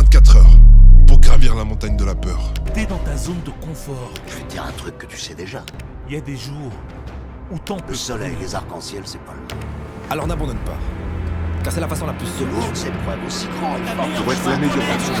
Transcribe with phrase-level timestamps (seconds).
[0.00, 0.58] 24 heures
[1.06, 2.54] pour gravir la montagne de la peur.
[2.72, 4.10] T'es dans ta zone de confort.
[4.26, 5.62] Je vais te dire un truc que tu sais déjà.
[6.08, 6.72] Il y a des jours
[7.52, 9.66] où tant Le soleil, les arcs-en-ciel, c'est pas le même.
[10.08, 10.78] Alors n'abandonne pas.
[11.62, 14.76] Car c'est la façon la plus De lourdes épreuves aussi grandes et être la meilleure
[14.76, 15.12] version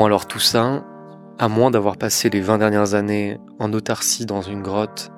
[0.00, 0.82] Bon alors tout ça,
[1.38, 5.12] à moins d'avoir passé les 20 dernières années en autarcie dans une grotte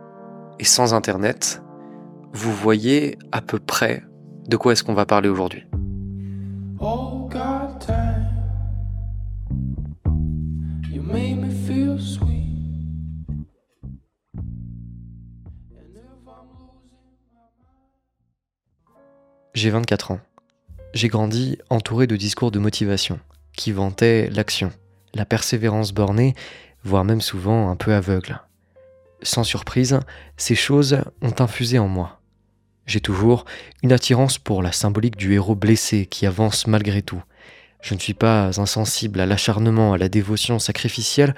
[0.59, 1.63] et sans internet,
[2.33, 4.03] vous voyez à peu près
[4.49, 5.65] de quoi est-ce qu'on va parler aujourd'hui.
[6.81, 7.29] Oh
[19.55, 20.21] J'ai 24 ans.
[20.93, 23.21] J'ai grandi entouré de discours de motivation
[23.57, 24.73] qui vantaient l'action,
[25.15, 26.35] la persévérance bornée,
[26.85, 28.41] voire même souvent un peu aveugle.
[29.23, 30.01] Sans surprise,
[30.37, 32.21] ces choses ont infusé en moi.
[32.87, 33.45] J'ai toujours
[33.83, 37.23] une attirance pour la symbolique du héros blessé qui avance malgré tout.
[37.81, 41.35] Je ne suis pas insensible à l'acharnement, à la dévotion sacrificielle,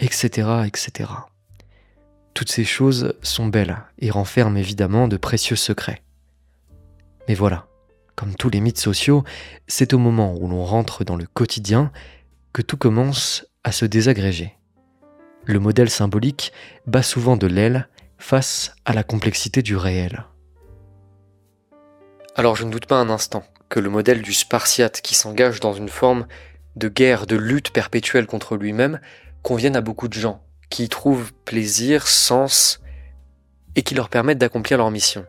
[0.00, 1.10] etc., etc.
[2.34, 6.02] Toutes ces choses sont belles et renferment évidemment de précieux secrets.
[7.28, 7.66] Mais voilà,
[8.16, 9.22] comme tous les mythes sociaux,
[9.68, 11.92] c'est au moment où l'on rentre dans le quotidien
[12.52, 14.56] que tout commence à se désagréger.
[15.44, 16.52] Le modèle symbolique
[16.86, 20.24] bat souvent de l'aile face à la complexité du réel.
[22.34, 25.74] Alors je ne doute pas un instant que le modèle du Spartiate qui s'engage dans
[25.74, 26.26] une forme
[26.76, 29.00] de guerre, de lutte perpétuelle contre lui-même
[29.42, 32.80] convienne à beaucoup de gens, qui y trouvent plaisir, sens,
[33.76, 35.24] et qui leur permettent d'accomplir leur mission.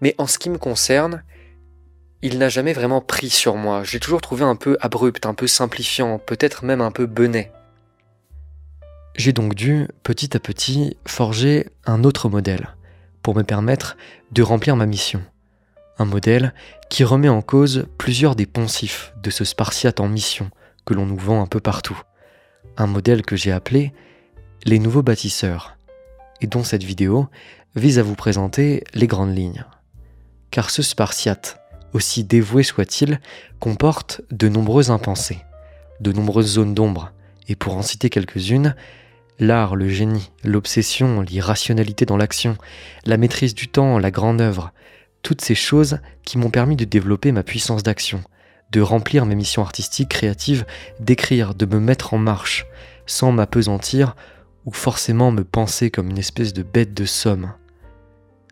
[0.00, 1.22] Mais en ce qui me concerne,
[2.24, 3.84] il n'a jamais vraiment pris sur moi.
[3.84, 7.52] J'ai toujours trouvé un peu abrupt, un peu simplifiant, peut-être même un peu benet.
[9.14, 12.70] J'ai donc dû, petit à petit, forger un autre modèle
[13.22, 13.98] pour me permettre
[14.32, 15.22] de remplir ma mission.
[15.98, 16.54] Un modèle
[16.88, 20.50] qui remet en cause plusieurs des poncifs de ce Spartiate en mission
[20.86, 22.00] que l'on nous vend un peu partout.
[22.78, 23.92] Un modèle que j'ai appelé
[24.64, 25.76] les nouveaux bâtisseurs,
[26.40, 27.28] et dont cette vidéo
[27.76, 29.66] vise à vous présenter les grandes lignes.
[30.50, 31.60] Car ce Spartiate,
[31.94, 33.20] aussi dévoué soit-il,
[33.60, 35.38] comporte de nombreux impensés,
[36.00, 37.12] de nombreuses zones d'ombre,
[37.48, 38.74] et pour en citer quelques-unes,
[39.38, 42.56] l'art, le génie, l'obsession, l'irrationalité dans l'action,
[43.06, 44.72] la maîtrise du temps, la grande œuvre,
[45.22, 48.22] toutes ces choses qui m'ont permis de développer ma puissance d'action,
[48.70, 50.66] de remplir mes missions artistiques, créatives,
[51.00, 52.66] d'écrire, de me mettre en marche,
[53.06, 54.16] sans m'apesantir
[54.66, 57.52] ou forcément me penser comme une espèce de bête de somme.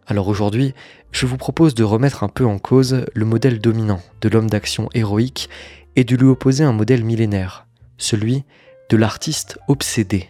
[0.06, 0.74] Alors aujourd'hui,
[1.12, 4.88] je vous propose de remettre un peu en cause le modèle dominant de l'homme d'action
[4.94, 5.48] héroïque
[5.94, 7.66] et de lui opposer un modèle millénaire,
[7.98, 8.44] celui
[8.88, 10.28] de l'artiste obsédé,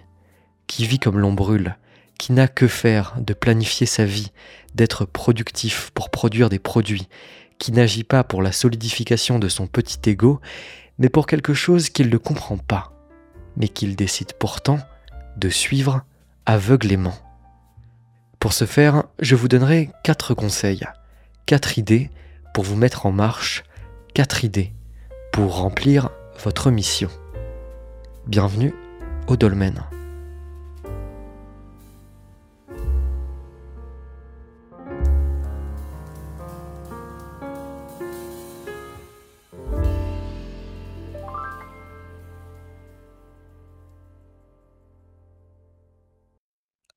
[0.66, 1.76] qui vit comme l'on brûle,
[2.18, 4.30] qui n'a que faire de planifier sa vie,
[4.74, 7.08] d'être productif pour produire des produits,
[7.58, 10.40] qui n'agit pas pour la solidification de son petit ego,
[10.98, 12.92] mais pour quelque chose qu'il ne comprend pas,
[13.56, 14.78] mais qu'il décide pourtant
[15.36, 16.02] de suivre
[16.44, 17.14] aveuglément.
[18.42, 20.82] Pour ce faire, je vous donnerai quatre conseils,
[21.46, 22.10] quatre idées
[22.52, 23.62] pour vous mettre en marche,
[24.14, 24.72] quatre idées
[25.32, 26.10] pour remplir
[26.42, 27.08] votre mission.
[28.26, 28.74] Bienvenue
[29.28, 29.84] au Dolmen.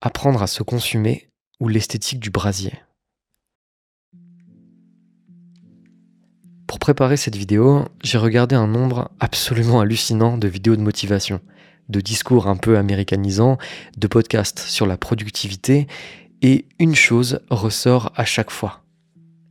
[0.00, 1.28] Apprendre à se consumer
[1.60, 2.72] ou l'esthétique du brasier.
[6.66, 11.40] Pour préparer cette vidéo, j'ai regardé un nombre absolument hallucinant de vidéos de motivation,
[11.88, 13.58] de discours un peu américanisants,
[13.96, 15.86] de podcasts sur la productivité,
[16.42, 18.82] et une chose ressort à chaque fois.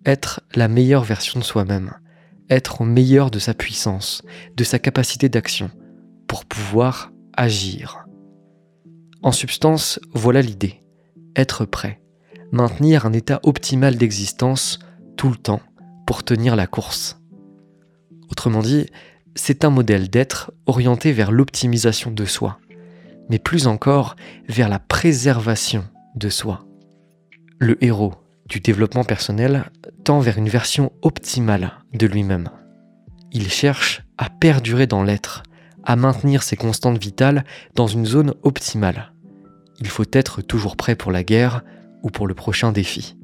[0.05, 1.93] Être la meilleure version de soi-même,
[2.49, 4.21] être au meilleur de sa puissance,
[4.55, 5.71] de sa capacité d'action,
[6.27, 8.05] pour pouvoir agir.
[9.23, 10.84] En substance, voilà l'idée.
[11.35, 12.01] Être prêt.
[12.51, 14.79] Maintenir un état optimal d'existence
[15.17, 15.61] tout le temps
[16.05, 17.19] pour tenir la course.
[18.29, 18.85] Autrement dit,
[19.35, 22.59] c'est un modèle d'être orienté vers l'optimisation de soi,
[23.29, 24.15] mais plus encore
[24.47, 25.85] vers la préservation
[26.15, 26.65] de soi.
[27.59, 28.13] Le héros
[28.47, 29.65] du développement personnel
[30.03, 32.49] tend vers une version optimale de lui-même.
[33.31, 35.43] Il cherche à perdurer dans l'être,
[35.83, 37.43] à maintenir ses constantes vitales
[37.75, 39.11] dans une zone optimale.
[39.79, 41.63] Il faut être toujours prêt pour la guerre
[42.03, 43.15] ou pour le prochain défi.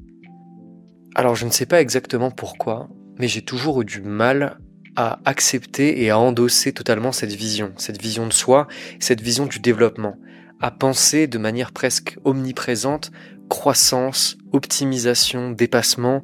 [1.16, 2.90] Alors je ne sais pas exactement pourquoi,
[3.20, 4.58] mais j'ai toujours eu du mal
[4.96, 8.68] à accepter et à endosser totalement cette vision, cette vision de soi,
[9.00, 10.18] cette vision du développement,
[10.60, 13.12] à penser de manière presque omniprésente
[13.50, 16.24] croissance, optimisation, dépassement.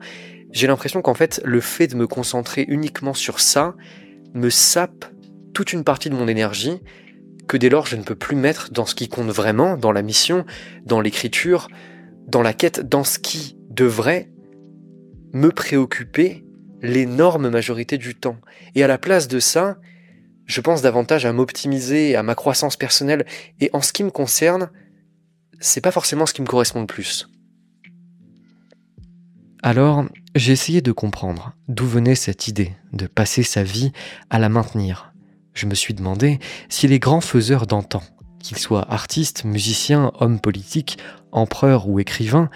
[0.51, 3.75] J'ai l'impression qu'en fait, le fait de me concentrer uniquement sur ça
[4.33, 5.05] me sape
[5.53, 6.79] toute une partie de mon énergie
[7.47, 10.01] que dès lors je ne peux plus mettre dans ce qui compte vraiment, dans la
[10.01, 10.45] mission,
[10.85, 11.67] dans l'écriture,
[12.27, 14.29] dans la quête, dans ce qui devrait
[15.33, 16.45] me préoccuper
[16.81, 18.37] l'énorme majorité du temps.
[18.75, 19.77] Et à la place de ça,
[20.45, 23.25] je pense davantage à m'optimiser, à ma croissance personnelle,
[23.59, 24.69] et en ce qui me concerne,
[25.59, 27.27] c'est pas forcément ce qui me correspond le plus.
[29.63, 30.05] Alors,
[30.35, 33.91] j'ai essayé de comprendre d'où venait cette idée de passer sa vie
[34.29, 35.13] à la maintenir.
[35.57, 36.37] Je me suis demandé
[36.69, 38.03] si les grands faiseurs d'antan,
[38.37, 40.99] qu'ils soient artistes, musiciens, hommes politiques,
[41.31, 42.51] empereurs ou écrivains,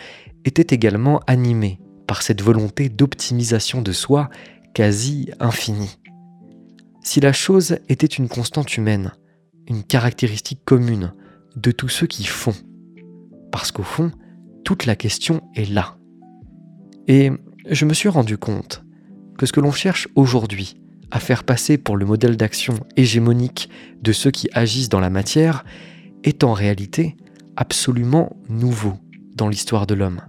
[0.46, 4.30] étaient également animés par cette volonté d'optimisation de soi
[4.76, 5.98] quasi infinie.
[7.02, 9.14] Si la chose était une constante humaine,
[9.68, 11.16] une caractéristique commune
[11.56, 12.54] de tous ceux qui font,
[13.52, 14.12] parce qu'au fond,
[14.64, 15.98] toute la question est là.
[17.08, 17.32] Et
[17.68, 18.86] je me suis rendu compte
[19.40, 20.81] que ce que l'on cherche aujourd'hui
[21.12, 23.70] à faire passer pour le modèle d'action hégémonique
[24.02, 25.66] de ceux qui agissent dans la matière
[26.24, 27.16] est en réalité
[27.56, 28.94] absolument nouveau
[29.36, 30.22] dans l'histoire de l'homme.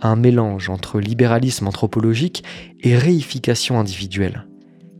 [0.00, 2.44] Un mélange entre libéralisme anthropologique
[2.80, 4.46] et réification individuelle,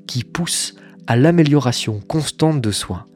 [0.06, 0.74] qui pousse
[1.06, 3.06] à l'amélioration constante de soi.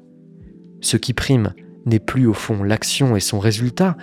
[0.81, 1.55] Ce qui prime
[1.87, 3.97] n'est plus au fond l'action et son résultat,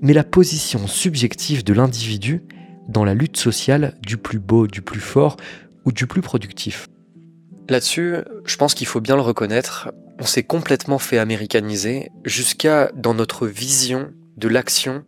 [0.00, 2.42] mais la position subjective de l'individu
[2.88, 5.36] dans la lutte sociale du plus beau, du plus fort
[5.84, 6.88] ou du plus productif.
[7.68, 9.90] Là-dessus, je pense qu'il faut bien le reconnaître,
[10.20, 15.04] on s'est complètement fait américaniser jusqu'à dans notre vision de l'action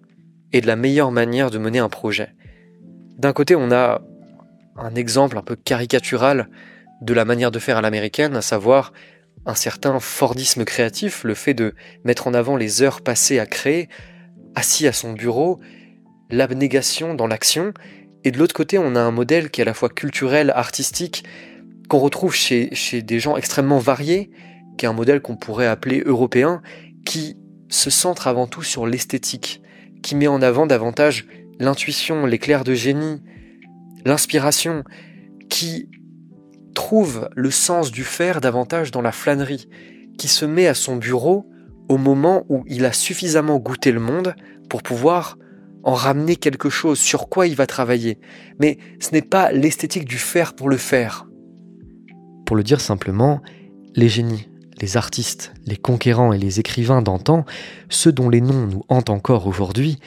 [0.53, 2.35] et de la meilleure manière de mener un projet.
[3.17, 4.03] D'un côté, on a
[4.77, 6.49] un exemple un peu caricatural
[7.01, 8.93] de la manière de faire à l'américaine, à savoir
[9.47, 11.75] un certain Fordisme créatif, le fait de
[12.05, 13.89] mettre en avant les heures passées à créer,
[14.55, 15.61] assis à son bureau,
[16.31, 17.73] l'abnégation dans l'action,
[18.25, 21.25] et de l'autre côté, on a un modèle qui est à la fois culturel, artistique,
[21.89, 22.71] qu'on retrouve chez,
[23.03, 24.31] des gens extrêmement variés,
[24.77, 26.63] qui est un modèle qu'on pourrait appeler européen,
[27.05, 27.37] qui
[27.69, 29.63] se centre avant tout sur l'esthétique,
[30.03, 31.27] qui met en avant davantage
[31.59, 33.23] l'intuition, l'éclair de génie,
[34.05, 34.85] l'inspiration,
[35.49, 35.89] qui
[36.75, 39.69] trouve le sens du faire davantage dans la flânerie,
[40.19, 41.51] qui se met à son bureau
[41.89, 44.35] au moment où il a suffisamment goûté le monde
[44.69, 45.39] pour pouvoir
[45.85, 48.19] en ramener quelque chose, sur quoi il va travailler.
[48.61, 51.28] Mais ce n'est pas l'esthétique du faire pour le faire.
[52.49, 53.43] Pour le dire simplement,
[53.95, 54.49] les génies,
[54.81, 57.45] les artistes, les conquérants et les écrivains d'antan,
[57.91, 59.99] ceux dont les noms nous hantent encore aujourd'hui,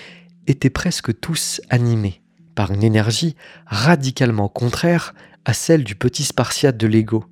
[0.48, 2.24] étaient presque tous animés
[2.56, 3.36] par une énergie
[3.68, 5.14] radicalement contraire
[5.46, 7.26] à celle du petit spartiate de l'ego.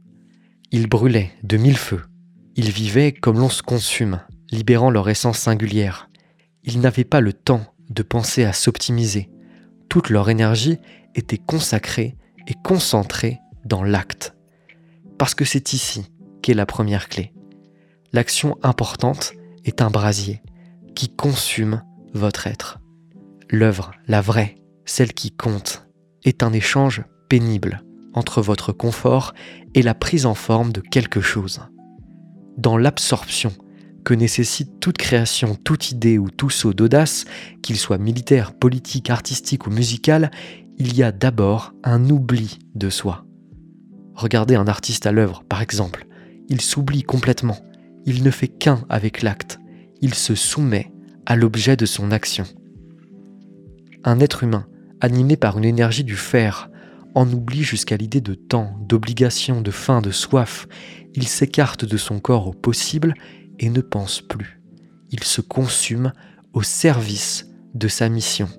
[0.70, 2.04] Ils brûlaient de mille feux.
[2.56, 4.22] Ils vivaient comme l'on se consume,
[4.52, 6.12] libérant leur essence singulière.
[6.64, 9.32] Ils n'avaient pas le temps de penser à s'optimiser.
[9.90, 10.78] Toute leur énergie
[11.16, 12.16] était consacrée
[12.46, 14.36] et concentrée dans l'acte.
[15.20, 16.10] Parce que c'est ici
[16.42, 17.34] qu'est la première clé.
[18.14, 19.34] L'action importante
[19.66, 20.42] est un brasier
[20.96, 21.84] qui consume
[22.14, 22.80] votre être.
[23.50, 24.56] L'œuvre, la vraie,
[24.86, 25.88] celle qui compte,
[26.24, 27.84] est un échange pénible
[28.14, 29.34] entre votre confort
[29.76, 31.60] et la prise en forme de quelque chose.
[32.58, 33.52] Dans l'absorption
[34.06, 37.26] que nécessite toute création, toute idée ou tout saut d'audace,
[37.62, 40.32] qu'il soit militaire, politique, artistique ou musical,
[40.78, 43.26] il y a d'abord un oubli de soi.
[44.20, 46.06] Regardez un artiste à l'œuvre, par exemple.
[46.50, 47.58] Il s'oublie complètement.
[48.06, 49.62] Il ne fait qu'un avec l'acte.
[50.02, 50.92] Il se soumet
[51.26, 52.44] à l'objet de son action.
[54.04, 54.68] Un être humain,
[55.00, 56.70] animé par une énergie du faire,
[57.16, 60.68] en oublie jusqu'à l'idée de temps, d'obligation, de faim, de soif.
[61.14, 63.14] Il s'écarte de son corps au possible
[63.58, 64.62] et ne pense plus.
[65.12, 66.12] Il se consume
[66.52, 68.50] au service de sa mission.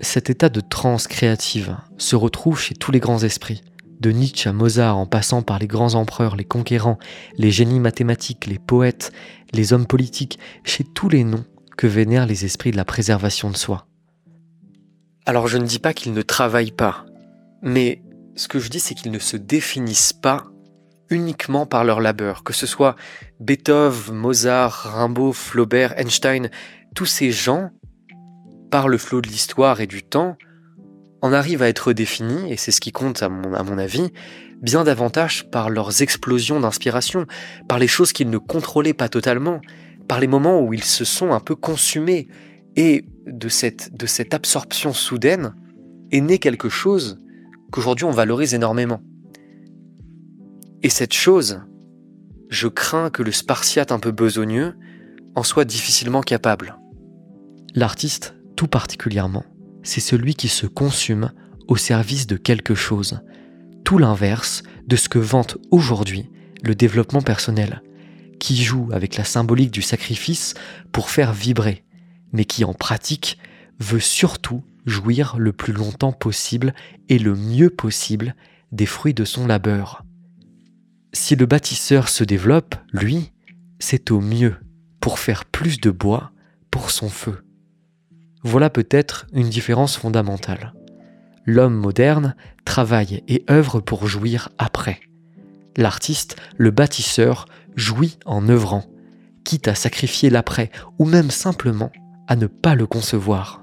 [0.00, 3.62] Cet état de transe créative se retrouve chez tous les grands esprits,
[4.02, 6.98] de Nietzsche à Mozart en passant par les grands empereurs, les conquérants,
[7.38, 9.12] les génies mathématiques, les poètes,
[9.52, 11.44] les hommes politiques, chez tous les noms
[11.78, 13.86] que vénèrent les esprits de la préservation de soi.
[15.24, 17.06] Alors je ne dis pas qu'ils ne travaillent pas,
[17.62, 18.02] mais
[18.34, 20.44] ce que je dis c'est qu'ils ne se définissent pas
[21.08, 22.96] uniquement par leur labeur, que ce soit
[23.38, 26.50] Beethoven, Mozart, Rimbaud, Flaubert, Einstein,
[26.94, 27.70] tous ces gens,
[28.70, 30.36] par le flot de l'histoire et du temps,
[31.22, 34.12] en arrivent à être définis, et c'est ce qui compte à mon, avis,
[34.60, 37.26] bien davantage par leurs explosions d'inspiration,
[37.68, 39.60] par les choses qu'ils ne contrôlaient pas totalement,
[40.08, 42.26] par les moments où ils se sont un peu consumés,
[42.74, 45.54] et de cette, de cette absorption soudaine
[46.10, 47.20] est né quelque chose
[47.70, 49.00] qu'aujourd'hui on valorise énormément.
[50.82, 51.60] Et cette chose,
[52.48, 54.74] je crains que le spartiate un peu besogneux
[55.36, 56.78] en soit difficilement capable.
[57.74, 59.44] L'artiste, tout particulièrement,
[59.82, 61.32] c'est celui qui se consume
[61.68, 63.20] au service de quelque chose,
[63.84, 66.30] tout l'inverse de ce que vante aujourd'hui
[66.62, 67.82] le développement personnel,
[68.38, 70.54] qui joue avec la symbolique du sacrifice
[70.92, 71.84] pour faire vibrer,
[72.32, 73.38] mais qui en pratique
[73.78, 76.74] veut surtout jouir le plus longtemps possible
[77.08, 78.34] et le mieux possible
[78.70, 80.04] des fruits de son labeur.
[81.12, 83.32] Si le bâtisseur se développe, lui,
[83.78, 84.56] c'est au mieux
[85.00, 86.32] pour faire plus de bois
[86.70, 87.44] pour son feu.
[88.42, 90.74] Voilà peut-être une différence fondamentale.
[91.44, 92.34] L'homme moderne
[92.64, 95.00] travaille et œuvre pour jouir après.
[95.76, 97.46] L'artiste, le bâtisseur,
[97.76, 98.84] jouit en œuvrant,
[99.44, 101.90] quitte à sacrifier l'après ou même simplement
[102.28, 103.62] à ne pas le concevoir.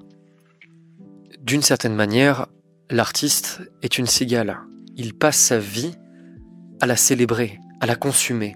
[1.41, 2.47] D'une certaine manière,
[2.89, 4.59] l'artiste est une cigale.
[4.95, 5.95] Il passe sa vie
[6.81, 8.55] à la célébrer, à la consumer.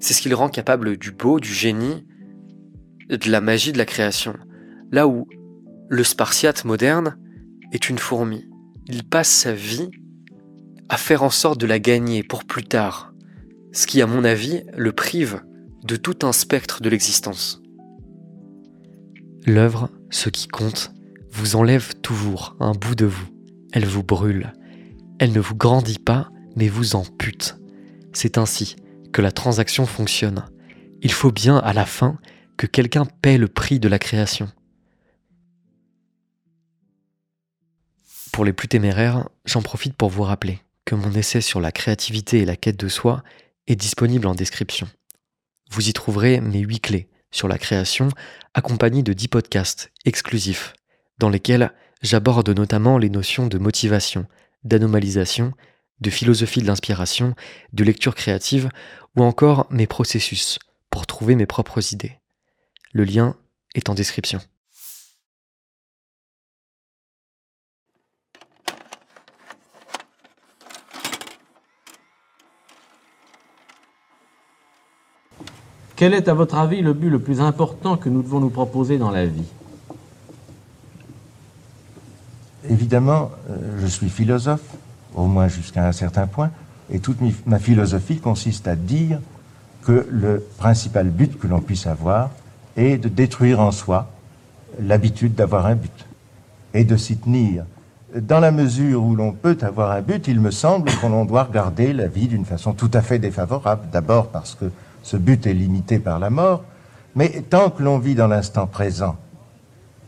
[0.00, 2.06] C'est ce qui le rend capable du beau, du génie,
[3.08, 4.34] de la magie de la création.
[4.90, 5.26] Là où
[5.88, 7.16] le spartiate moderne
[7.72, 8.48] est une fourmi.
[8.86, 9.90] Il passe sa vie
[10.88, 13.12] à faire en sorte de la gagner pour plus tard,
[13.72, 15.42] ce qui à mon avis le prive
[15.84, 17.60] de tout un spectre de l'existence.
[19.46, 20.92] L'œuvre, ce qui compte,
[21.30, 23.26] vous enlève toujours un bout de vous.
[23.72, 24.52] Elle vous brûle.
[25.18, 27.56] Elle ne vous grandit pas, mais vous ampute.
[28.12, 28.76] C'est ainsi
[29.12, 30.44] que la transaction fonctionne.
[31.02, 32.18] Il faut bien à la fin
[32.56, 34.48] que quelqu'un paie le prix de la création.
[38.34, 42.40] Pour les plus téméraires, j'en profite pour vous rappeler que mon essai sur la créativité
[42.40, 43.22] et la quête de soi
[43.68, 44.88] est disponible en description.
[45.70, 48.08] Vous y trouverez mes huit clés sur la création,
[48.52, 50.72] accompagnées de dix podcasts exclusifs,
[51.18, 51.72] dans lesquels
[52.02, 54.26] j'aborde notamment les notions de motivation,
[54.64, 55.52] d'anomalisation,
[56.00, 57.36] de philosophie de l'inspiration,
[57.72, 58.68] de lecture créative,
[59.14, 60.58] ou encore mes processus
[60.90, 62.18] pour trouver mes propres idées.
[62.92, 63.36] Le lien
[63.76, 64.40] est en description.
[75.96, 78.98] Quel est, à votre avis, le but le plus important que nous devons nous proposer
[78.98, 79.46] dans la vie?
[82.68, 84.64] Évidemment, euh, je suis philosophe,
[85.14, 86.50] au moins jusqu'à un certain point,
[86.90, 89.20] et toute ma philosophie consiste à dire
[89.84, 92.30] que le principal but que l'on puisse avoir
[92.76, 94.08] est de détruire en soi
[94.80, 96.06] l'habitude d'avoir un but
[96.72, 97.64] et de s'y tenir.
[98.16, 101.92] Dans la mesure où l'on peut avoir un but, il me semble qu'on doit regarder
[101.92, 103.88] la vie d'une façon tout à fait défavorable.
[103.92, 104.70] D'abord parce que
[105.04, 106.64] ce but est limité par la mort,
[107.14, 109.16] mais tant que l'on vit dans l'instant présent,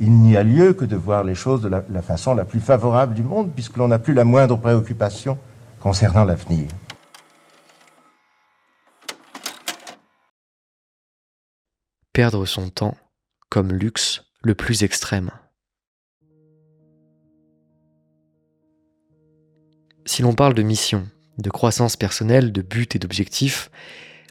[0.01, 3.15] il n'y a lieu que de voir les choses de la, façon la plus favorable
[3.15, 5.39] du monde, puisque l'on n'a plus la moindre préoccupation
[5.81, 6.69] concernant l'avenir.
[12.13, 12.97] Perdre son temps
[13.51, 15.31] comme luxe le plus extrême.
[20.07, 23.71] Si l'on parle de mission, de croissance personnelle, de but et d'objectif,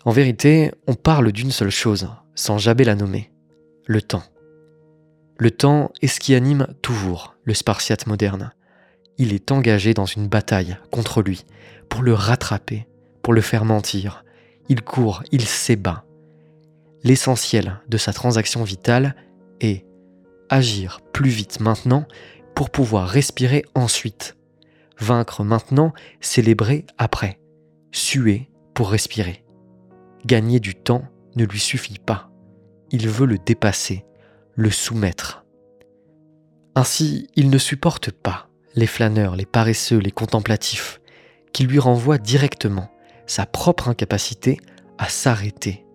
[0.05, 3.31] en vérité, on parle d'une seule chose, sans jamais la nommer,
[3.87, 4.23] le temps.
[5.37, 8.53] Le temps est ce qui anime toujours le spartiate moderne.
[9.17, 11.45] Il est engagé dans une bataille contre lui,
[11.89, 12.87] pour le rattraper,
[13.23, 14.23] pour le faire mentir.
[14.69, 16.05] Il court, il s'ébat.
[17.03, 19.15] L'essentiel de sa transaction vitale
[19.59, 19.85] est
[20.49, 22.05] agir plus vite maintenant
[22.53, 24.37] pour pouvoir respirer ensuite.
[24.99, 27.39] Vaincre maintenant, célébrer après.
[27.91, 29.44] Suer pour respirer.
[30.25, 31.03] Gagner du temps
[31.35, 32.31] ne lui suffit pas.
[32.89, 34.05] Il veut le dépasser,
[34.55, 35.45] le soumettre.
[36.73, 40.99] Ainsi, il ne supporte pas les flâneurs, les paresseux, les contemplatifs,
[41.53, 42.89] qui lui renvoient directement
[43.27, 44.59] sa propre incapacité
[44.97, 45.85] à s'arrêter.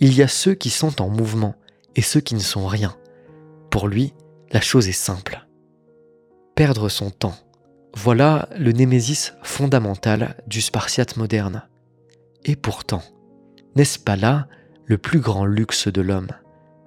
[0.00, 1.54] Il y a ceux qui sont en mouvement
[1.96, 2.96] et ceux qui ne sont rien.
[3.70, 4.14] Pour lui,
[4.50, 5.46] la chose est simple.
[6.54, 7.36] Perdre son temps.
[7.94, 11.68] Voilà le némésis fondamental du spartiate moderne.
[12.44, 13.02] Et pourtant,
[13.76, 14.46] n'est-ce pas là
[14.84, 16.28] le plus grand luxe de l'homme?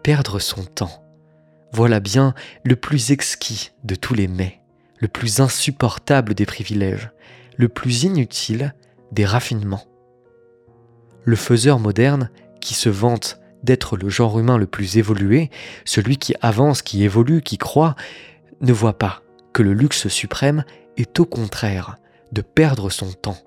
[0.04, 1.04] Perdre son temps.
[1.72, 4.62] Voilà bien le plus exquis de tous les mets,
[5.00, 7.12] le plus insupportable des privilèges,
[7.58, 8.74] le plus inutile
[9.12, 9.86] des raffinements.
[11.24, 12.30] Le faiseur moderne,
[12.62, 15.50] qui se vante d'être le genre humain le plus évolué,
[15.86, 17.96] celui qui avance, qui évolue, qui croit,
[18.62, 19.24] ne voit pas
[19.54, 20.64] que le luxe suprême
[20.98, 21.98] est au contraire
[22.32, 23.38] de perdre son temps.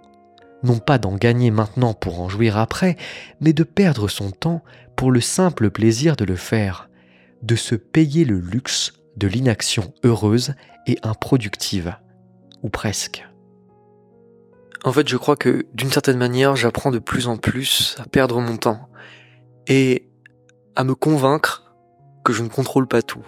[0.62, 2.96] Non pas d'en gagner maintenant pour en jouir après,
[3.40, 4.62] mais de perdre son temps
[4.96, 6.88] pour le simple plaisir de le faire,
[7.42, 10.54] de se payer le luxe de l'inaction heureuse
[10.86, 11.94] et improductive,
[12.62, 13.26] ou presque.
[14.84, 18.40] En fait, je crois que d'une certaine manière, j'apprends de plus en plus à perdre
[18.40, 18.88] mon temps
[19.66, 20.08] et
[20.76, 21.74] à me convaincre
[22.24, 23.26] que je ne contrôle pas tout,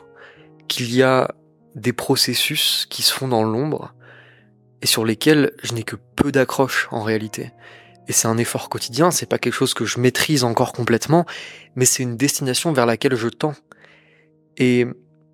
[0.69, 1.35] qu'il y a
[1.75, 3.95] des processus qui se font dans l'ombre
[4.83, 7.53] et sur lesquels je n'ai que peu d'accroche en réalité.
[8.09, 11.27] Et c'est un effort quotidien, c'est pas quelque chose que je maîtrise encore complètement,
[11.77, 13.55] mais c'est une destination vers laquelle je tends.
[14.57, 14.87] Et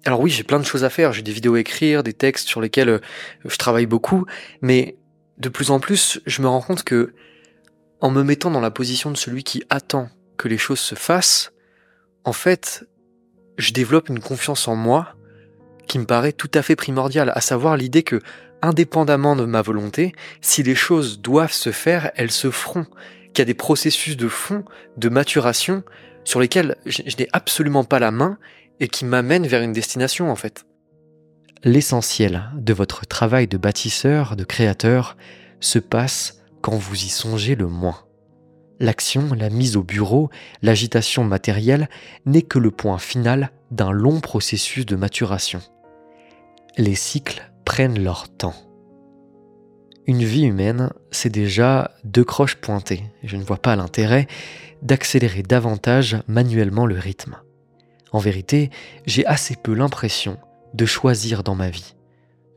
[0.04, 2.48] alors oui, j'ai plein de choses à faire, j'ai des vidéos à écrire, des textes
[2.48, 2.98] sur lesquels euh,
[3.44, 4.26] je travaille beaucoup,
[4.60, 4.96] mais
[5.38, 7.14] de plus en plus, je me rends compte que
[8.00, 11.52] en me mettant dans la position de celui qui attend que les choses se fassent,
[12.24, 12.84] en fait,
[13.58, 15.16] je développe une confiance en moi
[15.87, 18.21] qui me paraît tout à fait primordiale, à savoir l'idée que,
[18.62, 22.87] indépendamment de ma volonté, si les choses doivent se faire, elles se feront,
[23.33, 24.64] qu'il y a des processus de fond,
[24.97, 25.85] de maturation,
[26.25, 28.38] sur lesquels je n'ai absolument pas la main
[28.81, 30.66] et qui m'amènent vers une destination en fait.
[31.64, 35.16] L'essentiel de votre travail de bâtisseur, de créateur,
[35.61, 38.07] se passe quand vous y songez le moins.
[38.78, 40.28] L'action, la mise au bureau,
[40.61, 41.88] l'agitation matérielle
[42.26, 45.61] n'est que le point final d'un long processus de maturation.
[46.78, 48.54] Les cycles prennent leur temps.
[50.06, 53.02] Une vie humaine, c'est déjà deux croches pointées.
[53.23, 54.26] Je ne vois pas l'intérêt
[54.83, 57.38] d'accélérer davantage manuellement le rythme.
[58.12, 58.68] En vérité,
[59.06, 60.37] j'ai assez peu l'impression
[60.75, 61.95] de choisir dans ma vie.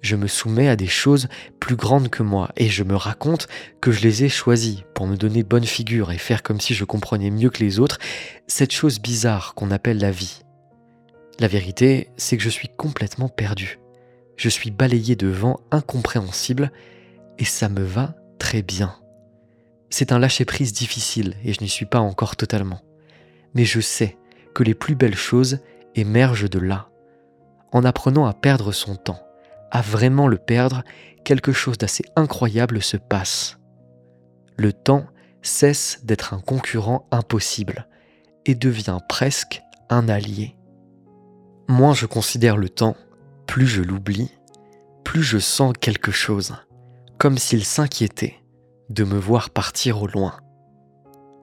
[0.01, 1.29] Je me soumets à des choses
[1.61, 3.47] plus grandes que moi et je me raconte
[3.79, 6.83] que je les ai choisies pour me donner bonne figure et faire comme si je
[6.83, 7.99] comprenais mieux que les autres
[8.47, 10.41] cette chose bizarre qu'on appelle la vie.
[11.39, 13.79] La vérité, c'est que je suis complètement perdu.
[14.39, 16.71] Je suis balayé de vent incompréhensible
[17.39, 18.95] et ça me va très bien.
[19.89, 22.79] C'est un lâcher-prise difficile et je n'y suis pas encore totalement.
[23.53, 24.17] Mais je sais
[24.55, 25.59] que les plus belles choses
[25.93, 26.87] émergent de là.
[27.73, 29.19] En apprenant à perdre son temps,
[29.71, 30.85] à vraiment le perdre,
[31.25, 33.57] quelque chose d'assez incroyable se passe.
[34.55, 35.05] Le temps
[35.41, 37.89] cesse d'être un concurrent impossible
[38.45, 40.55] et devient presque un allié.
[41.67, 42.95] Moins je considère le temps,
[43.49, 44.31] plus je l'oublie,
[45.03, 46.53] plus je sens quelque chose,
[47.17, 48.35] comme s'il s'inquiétait
[48.89, 50.39] de me voir partir au loin.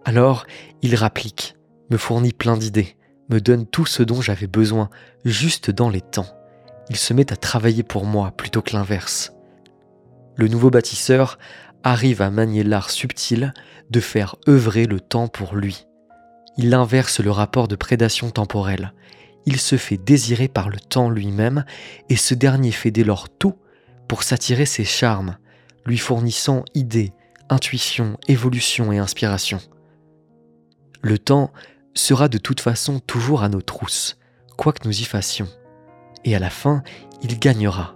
[0.05, 0.47] Alors,
[0.81, 1.57] il rapplique,
[1.91, 2.97] me fournit plein d'idées,
[3.29, 4.89] me donne tout ce dont j'avais besoin,
[5.25, 6.27] juste dans les temps
[6.89, 9.33] il se met à travailler pour moi plutôt que l'inverse.
[10.37, 11.39] Le nouveau bâtisseur
[11.83, 13.55] arrive à manier l'art subtil
[13.91, 15.87] de faire œuvrer le temps pour lui.
[16.59, 18.93] Il inverse le rapport de prédation temporelle.
[19.47, 21.65] Il se fait désirer par le temps lui-même
[22.09, 23.55] et ce dernier fait dès lors tout
[24.09, 25.37] pour s'attirer ses charmes,
[25.85, 27.13] lui fournissant idées,
[27.49, 29.61] intuitions, évolution et inspiration.
[31.03, 31.53] Le temps
[31.95, 34.19] sera de toute façon toujours à nos trousses,
[34.57, 35.49] quoi que nous y fassions
[36.27, 36.83] et à la fin,
[37.23, 37.95] il gagnera.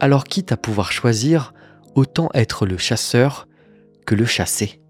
[0.00, 1.54] Alors quitte à pouvoir choisir,
[1.94, 3.48] autant être le chasseur
[4.04, 4.82] que le chassé.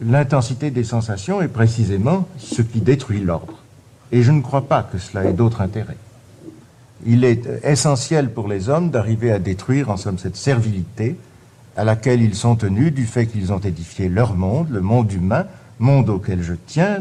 [0.00, 3.58] L'intensité des sensations est précisément ce qui détruit l'ordre.
[4.12, 5.96] Et je ne crois pas que cela ait d'autre intérêt
[7.06, 11.16] il est essentiel pour les hommes d'arriver à détruire en somme cette servilité
[11.76, 15.46] à laquelle ils sont tenus du fait qu'ils ont édifié leur monde, le monde humain,
[15.78, 16.98] monde auquel je tiens,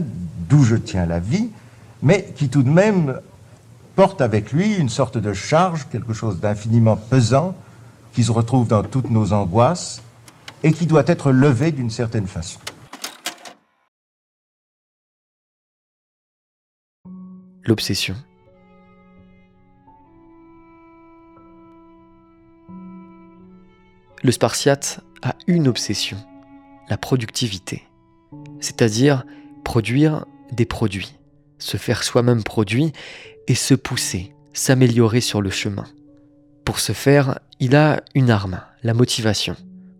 [0.48, 1.50] d'où je tiens la vie,
[2.02, 3.20] mais qui tout de même
[3.96, 7.56] porte avec lui une sorte de charge, quelque chose d'infiniment pesant,
[8.14, 10.02] qui se retrouve dans toutes nos angoisses
[10.64, 12.60] et qui doit être levé d'une certaine façon.
[17.70, 18.16] L'obsession.
[24.24, 26.18] Le Spartiate a une obsession,
[26.90, 27.84] la productivité,
[28.60, 29.24] c'est-à-dire
[29.64, 31.14] produire des produits,
[31.60, 32.92] se faire soi-même produit
[33.48, 35.86] et se pousser, s'améliorer sur le chemin.
[36.66, 39.56] Pour ce faire, il a une arme, la motivation,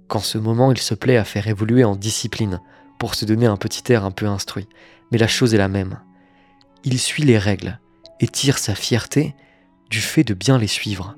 [0.08, 2.62] qu'en ce moment il se plaît à faire évoluer en discipline,
[2.98, 4.68] pour se donner un petit air un peu instruit.
[5.12, 6.00] Mais la chose est la même.
[6.84, 7.80] Il suit les règles
[8.20, 9.36] et tire sa fierté
[9.90, 11.16] du fait de bien les suivre,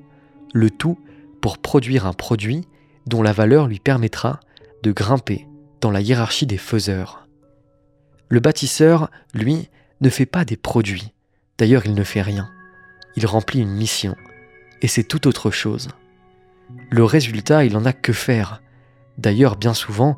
[0.53, 0.97] le tout
[1.41, 2.67] pour produire un produit
[3.05, 4.39] dont la valeur lui permettra
[4.83, 5.47] de grimper
[5.81, 7.27] dans la hiérarchie des faiseurs.
[8.29, 9.69] Le bâtisseur, lui,
[9.99, 11.13] ne fait pas des produits.
[11.57, 12.49] D'ailleurs, il ne fait rien.
[13.15, 14.15] Il remplit une mission.
[14.81, 15.89] Et c'est tout autre chose.
[16.89, 18.61] Le résultat, il n'en a que faire.
[19.17, 20.15] D'ailleurs, bien souvent,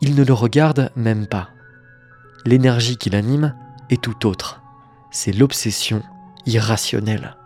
[0.00, 1.48] il ne le regarde même pas.
[2.44, 3.56] L'énergie qui l'anime
[3.88, 4.63] est tout autre.
[5.16, 6.02] C'est l'obsession
[6.44, 7.36] irrationnelle.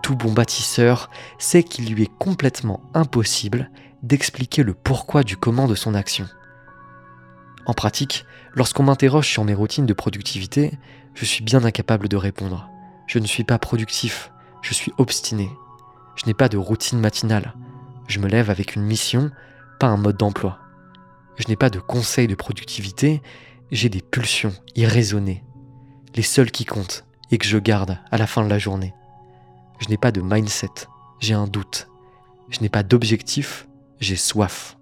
[0.00, 3.68] Tout bon bâtisseur sait qu'il lui est complètement impossible
[4.04, 6.28] d'expliquer le pourquoi du comment de son action.
[7.66, 10.78] En pratique, lorsqu'on m'interroge sur mes routines de productivité,
[11.14, 12.70] je suis bien incapable de répondre.
[13.08, 14.30] Je ne suis pas productif,
[14.62, 15.50] je suis obstiné.
[16.14, 17.54] Je n'ai pas de routine matinale.
[18.06, 19.32] Je me lève avec une mission,
[19.80, 20.60] pas un mode d'emploi.
[21.38, 23.20] Je n'ai pas de conseils de productivité,
[23.72, 25.42] j'ai des pulsions irraisonnées,
[26.18, 28.92] les seules qui comptent et que je garde à la fin de la journée.
[29.78, 30.88] Je n'ai pas de mindset,
[31.20, 31.86] j'ai un doute.
[32.48, 33.68] Je n'ai pas d'objectif,
[34.00, 34.76] j'ai soif.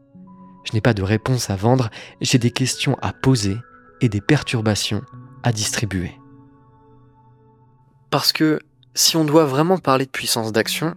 [0.64, 1.90] Je n'ai pas de réponse à vendre,
[2.22, 3.59] j'ai des questions à poser
[4.01, 5.03] et des perturbations
[5.42, 6.18] à distribuer.
[8.09, 8.59] Parce que
[8.94, 10.94] si on doit vraiment parler de puissance d'action,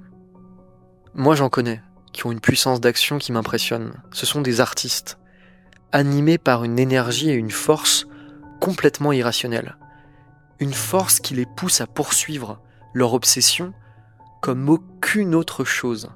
[1.15, 1.81] moi j'en connais
[2.13, 3.91] qui ont une puissance d'action qui m'impressionne.
[4.13, 5.19] Ce sont des artistes,
[5.91, 8.07] animés par une énergie et une force
[8.61, 9.75] complètement irrationnelles.
[10.59, 12.61] Une force qui les pousse à poursuivre
[12.93, 13.73] leur obsession
[14.41, 16.09] comme aucune autre chose.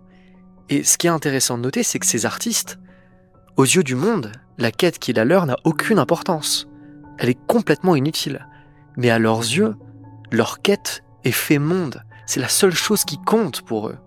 [0.69, 2.79] Et ce qui est intéressant de noter, c'est que ces artistes,
[3.57, 6.67] aux yeux du monde, la quête qu'il a leur n'a aucune importance.
[7.17, 8.47] Elle est complètement inutile.
[8.97, 9.75] Mais à leurs yeux,
[10.31, 12.03] leur quête est fait monde.
[12.25, 13.97] C'est la seule chose qui compte pour eux.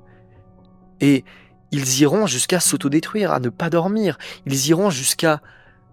[1.01, 1.25] Et
[1.73, 4.19] ils iront jusqu'à s'autodétruire, à ne pas dormir.
[4.47, 5.41] Ils iront jusqu'à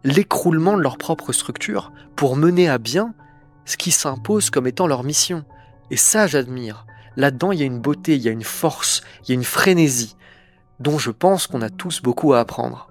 [0.04, 3.14] l'écroulement de leur propre structure pour mener à bien
[3.66, 5.46] ce qui s'impose comme étant leur mission.
[5.92, 6.86] Et ça, j'admire.
[7.16, 9.44] Là-dedans, il y a une beauté, il y a une force, il y a une
[9.44, 10.16] frénésie,
[10.80, 12.90] dont je pense qu'on a tous beaucoup à apprendre.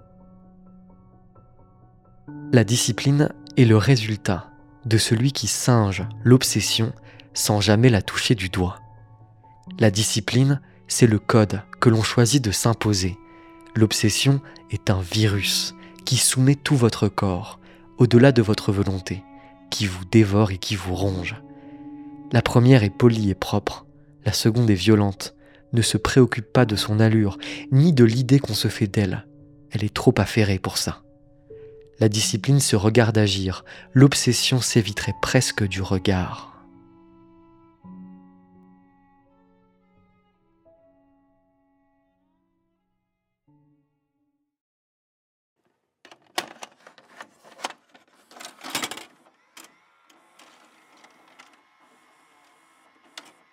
[2.52, 4.50] La discipline est le résultat
[4.84, 6.92] de celui qui singe l'obsession
[7.34, 8.78] sans jamais la toucher du doigt.
[9.78, 13.16] La discipline, c'est le code que l'on choisit de s'imposer.
[13.74, 17.58] L'obsession est un virus qui soumet tout votre corps,
[17.98, 19.22] au-delà de votre volonté,
[19.72, 21.34] qui vous dévore et qui vous ronge.
[22.30, 23.86] La première est polie et propre,
[24.24, 25.34] la seconde est violente,
[25.72, 27.38] ne se préoccupe pas de son allure,
[27.72, 29.26] ni de l'idée qu'on se fait d'elle.
[29.70, 31.02] Elle est trop affairée pour ça.
[31.98, 36.51] La discipline se regarde agir, l'obsession s'éviterait presque du regard.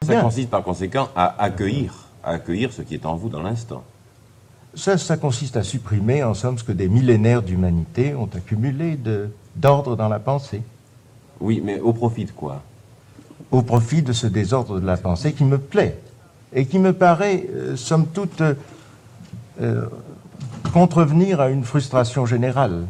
[0.10, 0.24] Ça Bien.
[0.24, 1.94] consiste par conséquent à accueillir,
[2.24, 3.84] à accueillir ce qui est en vous dans l'instant.
[4.74, 9.30] Ça, ça consiste à supprimer, en somme, ce que des millénaires d'humanité ont accumulé de-
[9.56, 10.64] d'ordre dans la pensée,
[11.40, 12.64] Oui, mais au profit de quoi?
[13.52, 16.00] Au profit de ce désordre de la pensée qui me plaît
[16.54, 18.56] et qui me paraît, euh, somme toute, euh,
[19.62, 19.86] euh,
[20.74, 22.88] contrevenir à une frustration générale.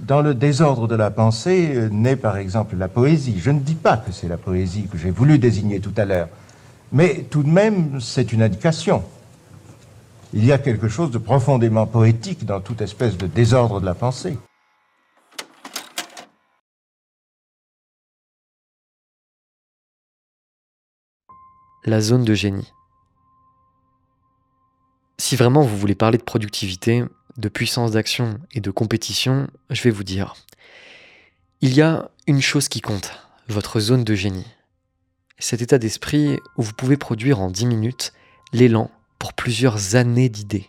[0.00, 3.38] Dans le désordre de la pensée euh, naît par exemple la poésie.
[3.38, 6.28] Je ne dis pas que c'est la poésie que j'ai voulu désigner tout à l'heure,
[6.92, 9.02] mais tout de même c'est une indication.
[10.32, 13.94] Il y a quelque chose de profondément poétique dans toute espèce de désordre de la
[13.94, 14.38] pensée.
[21.88, 22.72] la zone de génie.
[25.20, 27.04] Si vraiment vous voulez parler de productivité,
[27.36, 30.36] de puissance d'action et de compétition, je vais vous dire.
[31.60, 33.12] Il y a une chose qui compte,
[33.48, 34.46] votre zone de génie.
[35.40, 38.12] Cet état d'esprit où vous pouvez produire en 10 minutes
[38.52, 40.68] l'élan pour plusieurs années d'idées.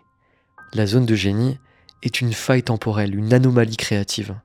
[0.74, 1.60] La zone de génie
[2.02, 4.36] est une faille temporelle, une anomalie créative.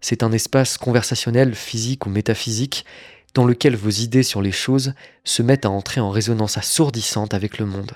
[0.00, 2.86] C'est un espace conversationnel, physique ou métaphysique
[3.34, 7.58] dans lequel vos idées sur les choses se mettent à entrer en résonance assourdissante avec
[7.58, 7.92] le monde.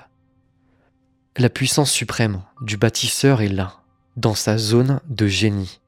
[1.38, 3.81] La puissance suprême du bâtisseur est là,
[4.16, 5.81] dans sa zone de génie.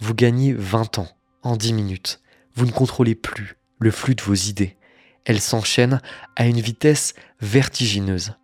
[0.00, 1.08] Vous gagnez 20 ans
[1.42, 2.20] en 10 minutes.
[2.56, 4.76] Vous ne contrôlez plus le flux de vos idées.
[5.24, 6.00] Elles s'enchaînent
[6.34, 8.34] à une vitesse vertigineuse,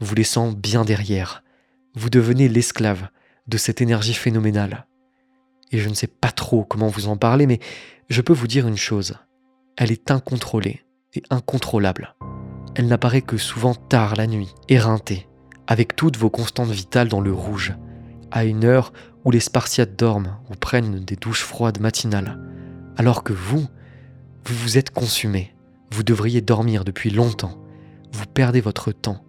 [0.00, 1.44] vous laissant bien derrière.
[1.94, 3.08] Vous devenez l'esclave
[3.46, 4.86] de cette énergie phénoménale.
[5.70, 7.60] Et je ne sais pas trop comment vous en parler, mais
[8.10, 9.14] je peux vous dire une chose
[9.76, 10.84] elle est incontrôlée
[11.14, 12.14] et incontrôlable.
[12.74, 15.26] Elle n'apparaît que souvent tard la nuit, éreintée,
[15.66, 17.74] avec toutes vos constantes vitales dans le rouge,
[18.30, 18.92] à une heure
[19.24, 22.38] où les Spartiates dorment ou prennent des douches froides matinales,
[22.96, 23.66] alors que vous,
[24.44, 25.54] vous vous êtes consumé,
[25.90, 27.62] vous devriez dormir depuis longtemps,
[28.12, 29.24] vous perdez votre temps,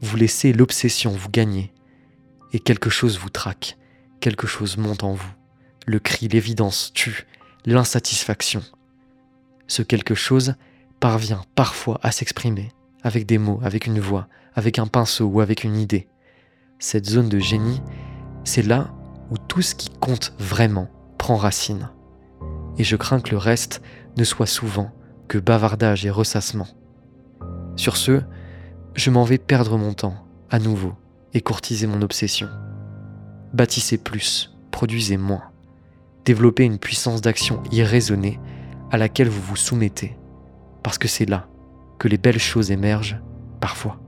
[0.00, 1.72] vous laissez l'obsession vous gagner,
[2.52, 3.78] et quelque chose vous traque,
[4.20, 5.32] quelque chose monte en vous.
[5.86, 7.26] Le cri, l'évidence tue,
[7.64, 8.62] l'insatisfaction,
[9.66, 10.54] ce quelque chose
[11.00, 12.68] parvient parfois à s'exprimer
[13.02, 16.08] avec des mots, avec une voix, avec un pinceau ou avec une idée.
[16.78, 17.80] Cette zone de génie,
[18.44, 18.92] c'est là
[19.30, 20.88] où tout ce qui compte vraiment
[21.18, 21.90] prend racine.
[22.78, 23.82] Et je crains que le reste
[24.16, 24.90] ne soit souvent
[25.28, 26.68] que bavardage et ressassement.
[27.76, 28.22] Sur ce,
[28.94, 30.16] je m'en vais perdre mon temps
[30.50, 30.94] à nouveau
[31.32, 32.48] et courtiser mon obsession.
[33.54, 35.44] Bâtissez plus, produisez moins.
[36.24, 38.38] développez une puissance d'action irraisonnée
[38.90, 40.16] à laquelle vous vous soumettez,
[40.82, 41.48] parce que c'est là
[42.02, 43.16] que les belles choses émergent
[43.60, 44.01] parfois.